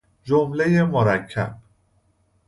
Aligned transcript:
جملهی 0.23 0.81
مرکب 0.83 1.57